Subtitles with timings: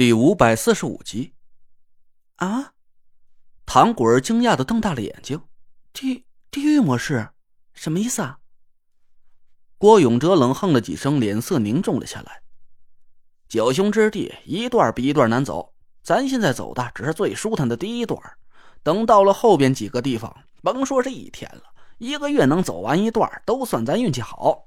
[0.00, 1.34] 第五百四十五集，
[2.36, 2.72] 啊！
[3.66, 5.42] 唐果儿惊讶的瞪大了眼睛，
[5.92, 7.28] 地地狱模式，
[7.74, 8.38] 什么意思啊？
[9.76, 12.40] 郭永哲冷哼了几声，脸色凝重了下来。
[13.46, 18.18] 九雄之地一段比一段难走，咱现在走的只是最舒坦的第一段，
[18.82, 21.64] 等到了后边几个地方，甭说是一天了，
[21.98, 24.66] 一个月能走完一段，都算咱运气好。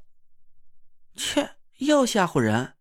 [1.16, 2.73] 切，又吓唬人！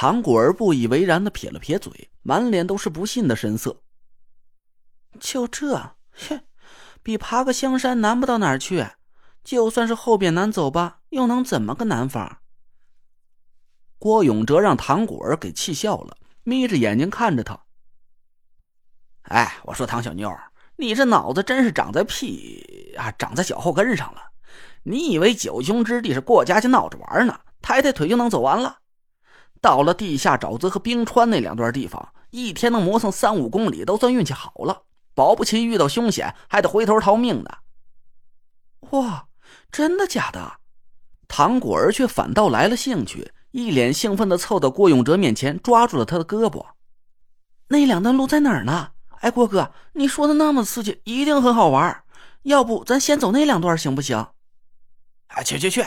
[0.00, 3.82] 唐果儿不以为然的撇了撇嘴，满脸都是不信的神色。
[5.20, 5.74] 就这，
[6.26, 6.40] 哼，
[7.02, 8.86] 比爬个香山难不到哪儿去。
[9.44, 12.40] 就算是后边难走吧，又能怎么个难法？
[13.98, 17.60] 郭永哲让唐果儿给气笑了，眯着眼睛看着他。
[19.24, 20.34] 哎，我说唐小妞，
[20.76, 24.22] 你这脑子真是长在屁啊，长在脚后跟上了。
[24.82, 27.38] 你以为九雄之地是过家家闹着玩呢？
[27.60, 28.78] 抬抬腿就能走完了？
[29.60, 34.82] 到了地下沼泽和冰川那两段地方，一天能磨蹭三五公里都算运气好了，
[35.14, 37.50] 保不齐遇到凶险还得回头逃命呢。
[38.90, 39.28] 哇，
[39.70, 40.54] 真的假的？
[41.28, 46.66] 唐果儿却反倒来了兴趣，一脸兴奋的凑到郭永哲面前，抓住了他的胳膊。
[47.68, 48.92] 那两段路在哪儿呢？
[49.20, 52.02] 哎，郭哥，你说的那么刺激，一定很好玩。
[52.42, 54.26] 要不咱先走那两段行不行？
[55.28, 55.84] 哎，去去去！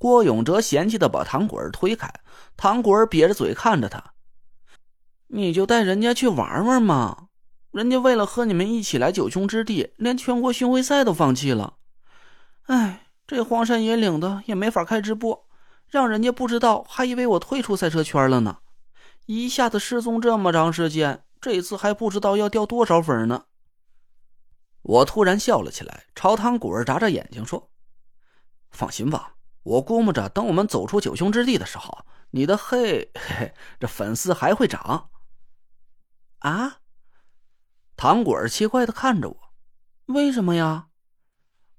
[0.00, 2.10] 郭永哲嫌弃的把唐果儿推开，
[2.56, 4.14] 唐果儿瘪着嘴看着他
[5.28, 7.26] ：“你就带人家去玩玩嘛，
[7.70, 11.74] 人家为了和你们一起来九雄之地，连全国巡回赛都放弃了。
[12.62, 15.46] 哎，这荒山野岭的也没法开直播，
[15.86, 18.56] 让人家不知道，还以为我退出赛车圈了呢。
[19.26, 23.44] 一下子失踪这么长时间，这次还不知道要掉多少粉呢。”
[24.80, 27.68] 我突然笑了起来，朝唐果儿眨眨眼睛说
[28.72, 35.10] ：“放心吧。”我估摸着，等我们走出九兄之地的时候，你的嘿嘿，这粉丝还会涨。
[36.38, 36.78] 啊！
[37.96, 39.36] 糖果儿奇怪的看着我，
[40.06, 40.86] 为什么呀？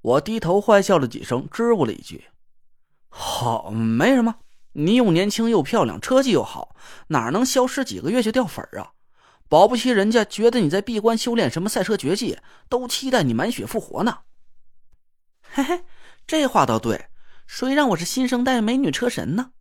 [0.02, 2.26] 我低头坏笑了几声，支吾了一句
[3.10, 4.36] ：“好，没什么。
[4.74, 6.76] 你又年轻又漂亮，车技又好，
[7.08, 8.94] 哪能消失几个月就掉粉啊？
[9.50, 12.40] 保不齐人家觉得你在闭关修炼什么赛车绝技，
[12.70, 14.20] 都期待你满血复活呢。
[15.54, 15.84] ”嘿嘿，
[16.26, 17.11] 这话倒对。
[17.54, 19.52] 谁让我是新生代美女车神呢？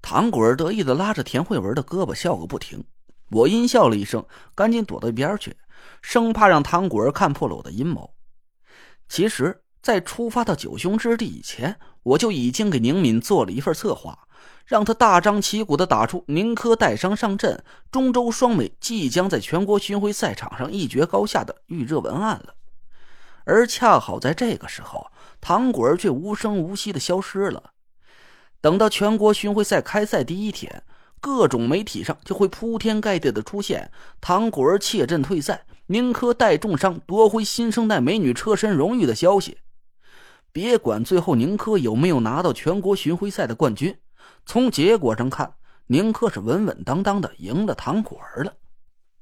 [0.00, 2.82] 唐果儿得意的拉着田慧文的胳膊笑个不停。
[3.28, 4.24] 我阴笑了一声，
[4.54, 5.58] 赶紧躲到一边去，
[6.00, 8.14] 生怕让唐果儿看破了我的阴谋。
[9.06, 14.26] 其实，在出发到九雄之地以前，我就已经给宁敏做了一份策划，
[14.64, 22.55] 让他大张旗鼓的打出宁珂带伤上阵，中州双美即将在全国巡回赛场上一决高下的预热文案了。
[23.46, 25.10] 而恰好在这个时候。
[25.38, 27.70] 唐果儿却无声无息的消失了。
[28.60, 30.82] 等到全国巡回赛开赛第一天，
[31.20, 39.58] 各种媒体上就会铺天盖地的出现唐果儿怯阵退赛、宁珂带重伤夺回新生代美女车身荣誉的消息。
[40.50, 43.96] 别管最后宁珂有没有拿到全国巡回赛的冠军，
[44.46, 45.54] 从结果上看，
[45.86, 48.52] 宁珂是稳稳当当的赢了唐果儿了，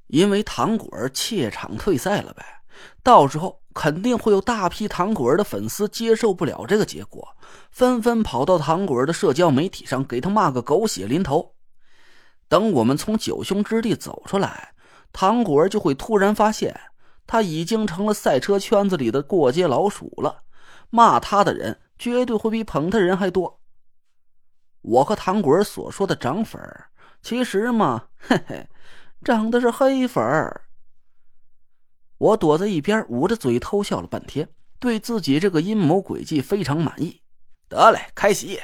[0.06, 2.62] 因为唐果儿怯场退赛了呗。
[3.02, 7.36] 到时候肯定会有大批糖果儿的粉丝接受不了这个结果，
[7.70, 11.54] 纷纷跑到糖果儿的社交媒体上给他骂个狗血淋头。
[12.48, 14.74] 等我们从九兄之地走出来，
[15.12, 16.78] 糖果儿就会突然发现
[17.26, 20.42] 他已经成了赛车圈子里的过街老鼠了，
[20.90, 23.60] 骂他的人绝对会比捧他人还多。
[24.82, 26.86] 我和糖果儿所说的涨粉儿，
[27.22, 28.68] 其实嘛，嘿嘿，
[29.24, 30.60] 涨的是黑粉儿。
[32.18, 34.48] 我躲在一边，捂着嘴偷笑了半天，
[34.78, 37.20] 对自己这个阴谋诡计非常满意。
[37.68, 38.60] 得嘞，开席！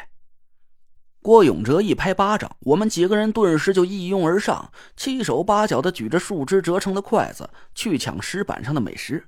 [1.22, 9.26] 郭永哲一拍巴掌，我们几个人顿时就一拥而上，七手八脚的举着树枝折成的筷子去抢石板上的美食。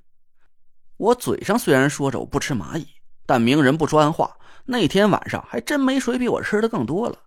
[0.97, 2.87] 我嘴上虽然说着我不吃蚂蚁，
[3.27, 7.19] 但明人不说暗话，那天晚上还真没谁比我吃的更多了。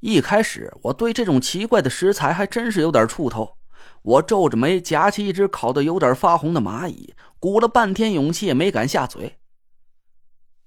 [0.00, 3.57] 一开始我对这种奇怪的食材还真是有点怵头。
[4.02, 9.38] 我皱着眉，夹起一只烤的有点发红的蚂蚁，鼓了半天勇气也没敢下嘴。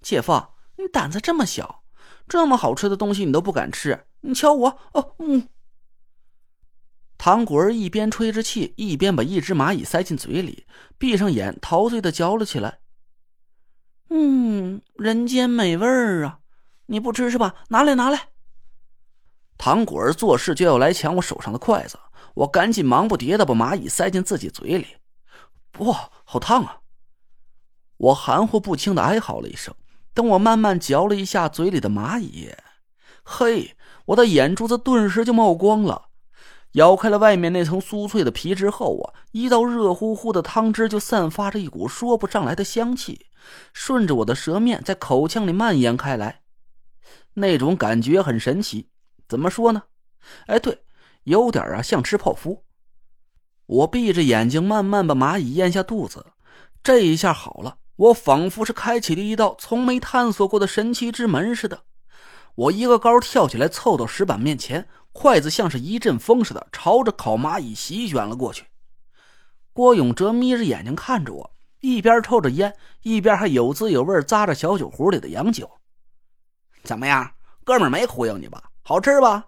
[0.01, 0.47] 姐夫，
[0.77, 1.83] 你胆子这么小，
[2.27, 4.05] 这么好吃的东西你都不敢吃？
[4.21, 5.47] 你瞧我，哦，嗯。
[7.17, 10.65] 唐果儿一边吹着气，一边把一只蚂蚁塞进嘴里，
[10.97, 12.79] 闭上眼，陶醉的嚼了起来。
[14.09, 16.39] 嗯，人间美味儿啊！
[16.87, 17.53] 你不吃是吧？
[17.69, 18.29] 拿来，拿来。
[19.57, 21.99] 唐果儿做事就要来抢我手上的筷子。
[22.33, 24.87] 我赶紧忙不迭的把蚂蚁塞进自己嘴里，
[25.79, 26.79] 哇，好烫啊！
[27.97, 29.73] 我含糊不清的哀嚎了一声。
[30.13, 32.51] 等我慢慢嚼了一下嘴里的蚂蚁，
[33.23, 36.09] 嘿，我的眼珠子顿时就冒光了。
[36.73, 43.27] 咬开了外面那层酥脆的皮之后啊，一道热乎乎的汤汁就散发着一股说不上来的香气，
[43.73, 46.41] 顺着我的舌面在口腔里蔓延开来。
[47.33, 48.89] 那种感觉很神奇，
[49.27, 49.83] 怎么说呢？
[50.47, 50.83] 哎，对，
[51.23, 52.63] 有点啊，像吃泡芙。
[53.65, 56.25] 我闭着眼睛，慢慢把蚂蚁咽下肚子。
[56.83, 61.83] 这一下好了，我仿佛是开启了一道从没探索过的神奇之门似的。
[62.55, 64.87] 我一个高跳起来，凑到石板面前。
[65.13, 68.67] 筷子像是一阵风似的朝着烤蚂蚁席卷了过去。
[69.73, 71.51] 郭永哲眯着眼睛看着我，
[71.81, 75.69] 一边抽着烟，一边还有滋有味咂着小酒壶里的洋酒。
[76.83, 77.29] 怎么样，
[77.65, 78.71] 哥们没忽悠你吧？
[78.83, 79.47] 好吃吧？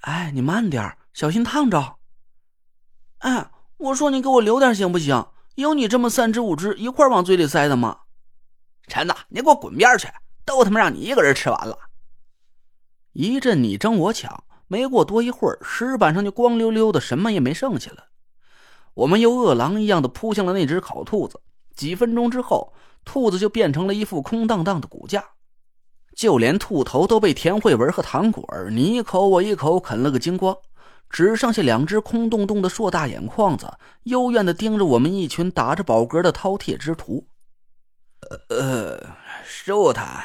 [0.00, 1.96] 哎，你慢点，小心烫着。
[3.18, 5.26] 哎，我说你给我留点行不行？
[5.56, 8.00] 有你这么三只五只一块往嘴里塞的吗？
[8.86, 10.08] 陈子，你给我滚边去！
[10.44, 11.76] 都他妈让你一个人吃完了。
[13.12, 14.44] 一阵你争我抢。
[14.68, 18.08] 没过多一会儿，石板上就光溜溜的，什么也没剩下了。
[18.94, 21.40] 我们又饿狼一样的扑向了那只烤兔子。
[21.76, 22.72] 几分钟之后，
[23.04, 25.24] 兔子就变成了一副空荡荡的骨架，
[26.16, 30.56] 就连兔头都被田慧文和糖果儿你一口我一口啃了个精光，
[31.10, 33.70] 只剩下两只空洞洞的硕大眼眶子，
[34.04, 37.28] 幽怨的盯着我们一群打着饱嗝的饕餮之徒。
[38.48, 38.98] 呃，
[39.44, 40.24] 舒坦。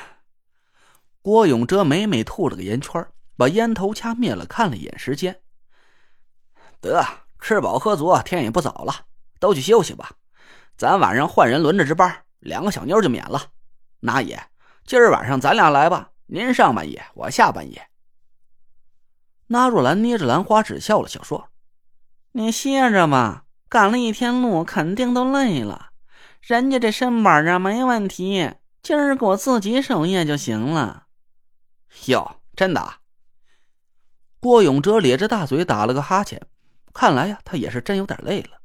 [1.22, 3.06] 郭永哲美美吐了个烟圈
[3.36, 5.42] 把烟头掐灭了，看了一眼时间，
[6.80, 7.06] 得
[7.40, 8.96] 吃饱喝足，天也不早了，
[9.40, 10.14] 都去休息吧。
[10.78, 13.44] 咱晚上换人轮着值班，两个小妞就免了。
[14.00, 14.42] 那也，
[14.86, 17.88] 今儿晚上咱俩来吧，您上半夜，我下半夜。
[19.48, 21.50] 那若兰捏着兰花指笑了笑说
[22.34, 25.92] ：“你歇着吧，赶了一天路，肯定都累了。
[26.42, 31.08] 人家这身板啊没问题，今儿给我自己守夜就行了。”
[32.08, 32.96] 哟，真的？
[34.40, 36.42] 郭永哲咧着大嘴打了个哈欠，
[36.94, 38.58] 看来呀，他也是真有点累了。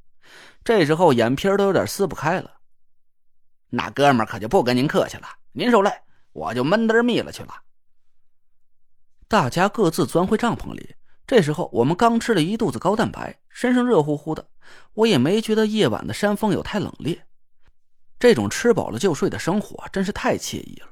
[0.64, 2.50] 这时候眼皮都有点撕不开了。
[3.68, 5.92] 那哥们可就不跟您客气了，您受累，
[6.36, 7.62] 我就闷得儿密了去了。
[9.26, 10.94] 大家各自钻回帐篷里。
[11.26, 14.46] 这时候我们刚吃了一肚子高蛋白，身上热乎乎的，
[14.92, 17.18] 我也没觉得夜晚的山风有太冷冽。
[18.18, 20.90] 这种吃饱了就睡的生活真是太惬意了。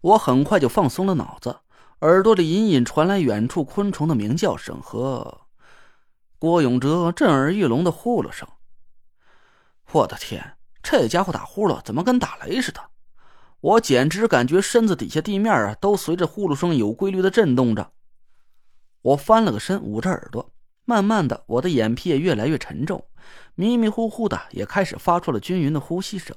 [0.00, 1.60] 我很快就放松了脑子。
[2.00, 5.42] 耳朵里隐隐传来远处昆虫的鸣叫声和
[6.38, 8.48] 郭永哲震耳欲聋的呼噜声。
[9.92, 12.80] 我的天，这家伙打呼噜怎么跟打雷似的？
[13.60, 17.92] 我简直感觉身子底下地面啊都随着呼噜声有规律的震动着。
[19.02, 20.52] 我翻了个身，捂着耳朵，
[20.84, 23.06] 慢慢的，我的眼皮也越来越沉重，
[23.54, 26.34] 迷迷糊糊的也开始发出了均匀的呼吸声。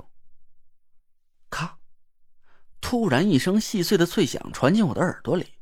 [1.50, 1.78] 咔。
[2.82, 5.54] 突然，一声细碎的脆响传进我的耳朵里，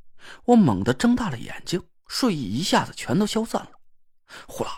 [0.46, 3.72] 我猛地睁大了眼睛，睡意一下子全都消散了。
[4.48, 4.72] 呼啦！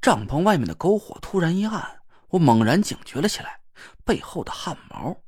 [0.00, 3.60] 帐篷外面的篝火突然一暗，我猛然警觉了起来，
[4.04, 5.23] 背后的汗毛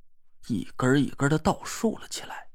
[0.49, 2.46] 一根一根的倒竖了起来。